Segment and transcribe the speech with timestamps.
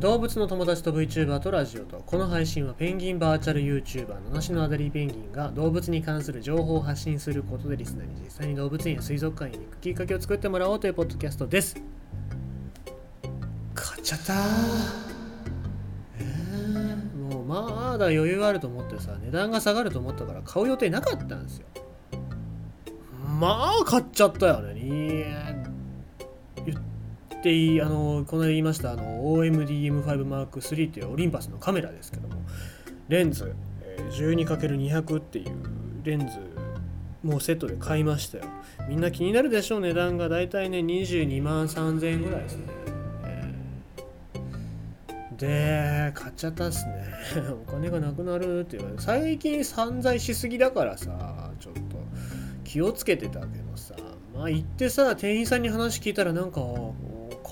[0.00, 11.76] 動物の友達と VTuber とラジオとこの配信はペンギンバーチャル YouTuber 七種のアデリーペンギンが動物に関する情報を発信することでリスナーに実際に動物園や水族館に行くきっかけを作ってもらおうというポッドキャストです。
[13.74, 14.34] 買っちゃった
[16.18, 21.66] えー、もうまだ余裕あると思ってさ値段が下がると思ったから買う予定なかったんですよ。
[23.38, 25.59] まあ買っちゃったよね。
[27.40, 32.34] ってあのこの間言いましたあの OMDM5M3 というオリンパスのカメラですけども
[33.08, 33.54] レンズ
[34.12, 35.54] 12×200 っていう
[36.04, 36.38] レンズ
[37.22, 38.44] もうセットで買いましたよ。
[38.88, 40.30] みんな気になるでしょう値段が。
[40.30, 42.64] だいたいね22万3000円ぐらいですね、
[45.36, 47.04] で買っちゃったっすね。
[47.68, 49.02] お金がなくなるって言われて。
[49.02, 51.80] 最近散財しすぎだからさちょっと
[52.64, 53.94] 気をつけてたけどさ。
[54.34, 56.62] まあ行ってさ店員さんに話聞いたらなんか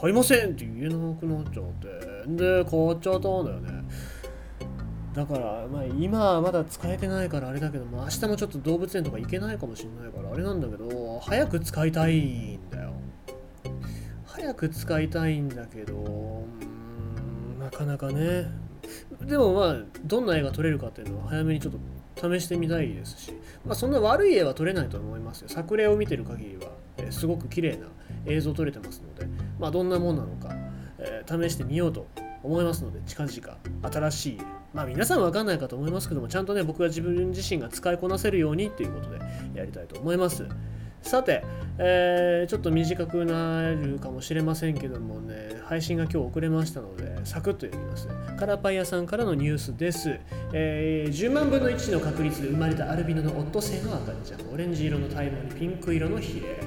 [0.00, 1.88] 買いませんって言えなくなっちゃって。
[2.28, 3.84] で買っちゃったんだよね。
[5.14, 12.92] だから、まあ、今はまだ使えてないからあれだけども明日もちょっと動物園とか行けないかもしれないからあれなんだけど早く使いたいんだよ。
[14.26, 18.46] 早く使いたいんだけどうーんなかなかね。
[19.22, 21.78] でもまあどんな絵が撮れるかっていうのは早めにちょっと
[22.18, 23.32] 試してみたいですし、
[23.64, 25.48] まあ、そんな悪い絵は撮れないと思いますよ。
[25.48, 27.86] 作例を見てる限りは、えすごく綺麗な
[28.26, 29.26] 映像撮れてますので、
[29.58, 30.54] まあ、どんなもんなのか、
[30.98, 32.06] えー試してみようと
[32.42, 33.58] 思いますので近々
[33.90, 34.38] 新しい
[34.72, 39.18] まあ皆さんわかんないかと思いますけどもちゃんとね僕が自分自身が使いこなせるようにっていうことで
[39.54, 40.46] やりたいと思います。
[41.02, 41.44] さて、
[41.78, 48.08] えーちょっと短くなるかもしれませんけどもね配信が今日遅れましたのでサクッと読みます。
[48.36, 50.18] カラパイ屋さんからのニュースです、
[50.52, 54.52] えー10万分の1の確率で生まれたアルビノのオットセイの赤ちゃん。
[54.52, 56.60] オレンジ色の体毛にピンク色のヒレ。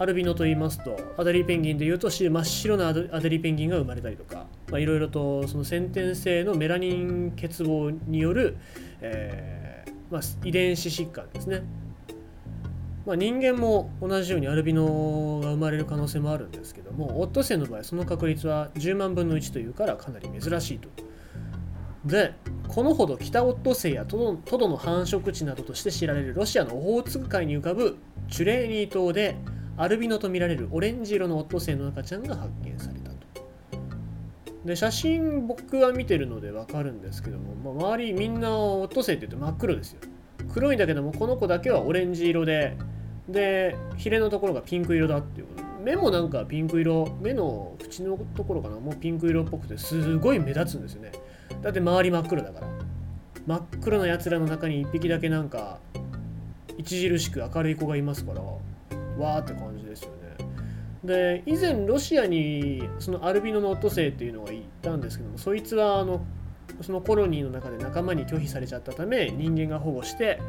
[0.00, 4.46] アルビノと言いますとアデリーペンギンでいうと真っ白なアデリーペンギンが生まれたりとか
[4.78, 8.56] いろいろとその先天性のメラニン欠乏による、
[9.02, 11.64] えーまあ、遺伝子疾患ですね、
[13.04, 20.88] まあ、人間も同じようにアルビノが生まれる可能性もあるんですけどもオットセイの場合その確率は10万分の1というからかなり珍しいと。
[22.06, 22.32] で
[22.68, 27.98] このほど北オットセイやトドトドの繁殖地などとして知られるロシアのオホーツク海に浮かぶ
[28.30, 29.36] チュレーニー島で
[29.76, 33.16] アルビノとみられるオレンジ色のオットセイの赤ちゃんが発見されたと。
[34.64, 40.00] で写真僕は見てるのでわかるんですけども、まあ、周りみんなオットセイって言うと真っ黒ですよ。
[40.52, 42.76] 黒いんだけどもこの子だけはオレンジ色で
[43.28, 51.12] でヒレのところがピンク色だっていうこと目もなんかピンク色目の縁のところかなもうピンク色っぽくてすごい目立つんですよね
[51.62, 52.66] だって周り真っ黒だから
[53.46, 55.78] 真っ黒なやつらの中に1匹だけなんか
[56.80, 58.42] 著しく明るい子がいますから
[59.20, 60.20] わーって感じですよね。
[61.04, 66.24] で以前ロシアにそのアルビノのオットセイっていうのがいたんですけどもそいつはあの
[66.82, 70.40] そのコロニーの中で仲間に拒否されちゃったため人間が保護して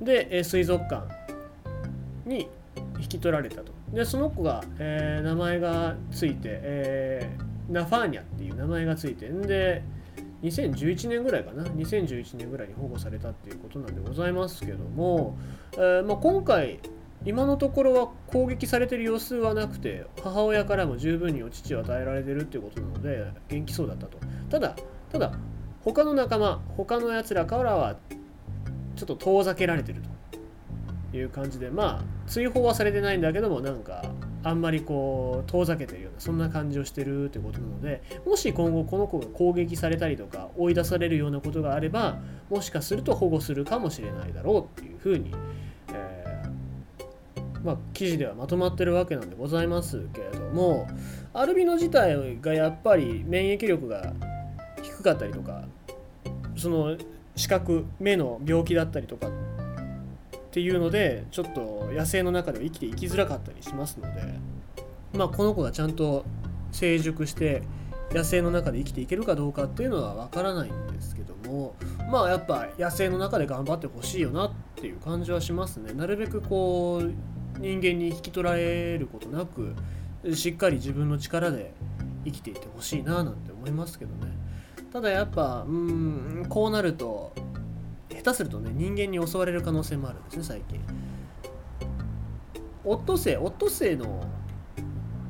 [0.00, 1.06] で水族館
[2.26, 2.48] に
[2.98, 3.72] 引き取られたと。
[3.92, 9.82] でその子が、えー名前がついて、えーナファーニャっていう名前がついてんで
[10.42, 11.64] 2011年ぐらいかな。
[11.64, 15.38] 2011年ぐらいに保護されたっていうことなんでございますけども、
[15.72, 16.78] えーまあ、今回
[17.24, 24.18] 今のところは攻撃されてる様子はなくて母親からも十分にお乳を与えられてるっていうことなので元気そうだったと。
[24.50, 24.76] ただ
[25.10, 25.32] ただ
[25.82, 27.96] 他の仲間他のやつらからは
[28.96, 30.14] ちょっと遠ざけられてると。
[31.16, 34.04] いう感じでまあ追放はされてないんだけどもなんか
[34.42, 42.18] あんまりこう遠ざけてるようなそんな感じをしてるってことなのでもし今後この子が攻撃されたりとか追い出されるようなことがあれば
[42.50, 45.32] もしかすると保護するかもしれないだろうっていうふうに、
[47.64, 50.86] まあ、記事ではまとまってるわけなんでございますけれども
[51.32, 54.12] アルビノ自体がやっぱり免疫力が
[54.82, 55.64] 低かったりとか
[56.56, 56.96] その
[57.36, 59.30] 視覚目の病気だったりとかっ
[60.52, 64.34] ていうのでちょっと野生の中では生きていきづらかったりしますので
[65.14, 66.24] まあこの子がちゃんと
[66.70, 67.62] 成熟して
[68.12, 71.74] 野生の中で生きていけるかどうかっていうのはわからないんですけども
[72.10, 75.92] まあやっぱ野生の中で頑張ってほしいよなっていう感じはしますね。
[75.94, 77.12] なるべくこう
[77.58, 79.74] 人間に引き取られることなく
[80.34, 81.72] しっかり自分の力で
[82.24, 84.32] 生きていてほしいななんて思いますけどね。
[84.92, 87.32] ただやっぱうんこうなると
[88.10, 90.80] 下手するとね人間に襲われる可能性もあるんですね最近。
[92.84, 94.22] オットセイオットセイの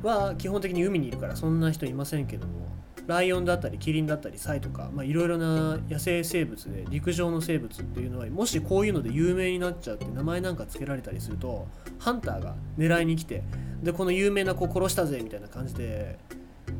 [0.03, 2.67] は基本的に海にいるからそんな人いませんけども
[3.07, 11.67] ライオンだったりキリンだったりサイとかいろいろな野生生物で陸上の生物っていうのはもしこういうので有名になっちゃうって名前なんか付けられたりすると
[11.99, 13.43] ハンターが狙いに来て
[13.83, 16.17] でこの有名な子殺したぜみたいな感じで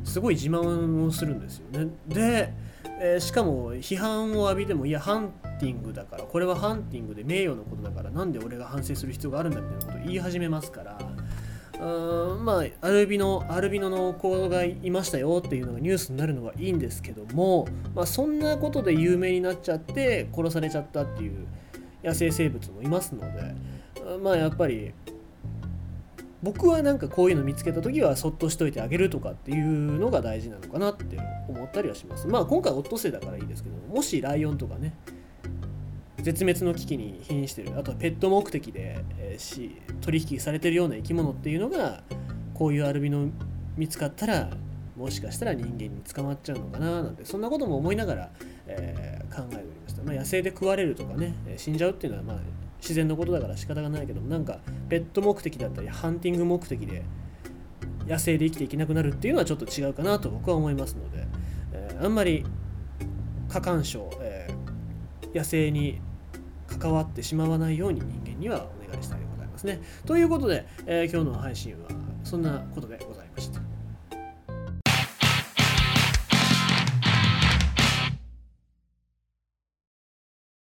[0.04, 1.90] すごい自慢をするんですよね。
[2.08, 2.52] で、
[3.00, 10.98] えー、しかも批判を浴びてもいやハンティングだからこれはハンティングで名誉のことだからなんで俺が反省する必要があるんだみたいなことを言い始めますから
[11.80, 21.46] うんまあアルビノアルビノの子がいましたよっていうのがニュースになるのはいいんですけども、まあ、そんなことで有名になっちゃって殺されちゃったっていう
[22.02, 23.54] 野生生物もいますので
[24.22, 24.92] まあやっぱり
[26.42, 31.18] 僕はなんかこういうの見つけた時はそっとしといてあげるとかっていうのが大事なのかなって
[31.48, 32.28] 思ったりはします。
[32.28, 34.94] まあ今回オットセイだからいいですけどもしライオンとかね
[36.26, 37.78] 絶滅の危機に瀕してる。
[37.78, 42.02] あとはペット目的で、えー、し取引されてるような生き物っていうのが
[42.52, 43.28] こういうアルビノ
[43.76, 44.50] 見つかったら
[44.96, 48.30] もしかしたら人間に捕まっちゃうのかななんてそんなことも思いながら、
[48.66, 52.36] えー、考えておりました、まあ、野生で食われるとかね死んじゃうっていうのはまあ
[52.80, 54.58] 自然のことだから仕方がないけどもなんか
[54.88, 57.04] ペット目的だったりハンティング目的で
[58.08, 61.24] 野生で生きていけなくなるっていうのはちょっと違うかなと僕は思いますので、
[61.72, 62.44] えー、あんまり
[63.48, 66.00] 過干渉、えー、野生に
[66.78, 69.80] 関わってしまわないように人間にはお願いしたいでございますね。
[70.04, 71.88] ということで、えー、今日の配信は
[72.24, 73.65] そんなことでございました。